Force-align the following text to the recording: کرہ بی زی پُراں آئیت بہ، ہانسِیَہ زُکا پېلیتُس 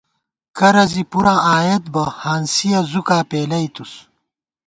کرہ 0.57 0.83
بی 0.85 0.89
زی 0.91 1.01
پُراں 1.11 1.39
آئیت 1.55 1.83
بہ، 1.93 2.03
ہانسِیَہ 2.21 2.79
زُکا 2.91 3.17
پېلیتُس 3.29 3.91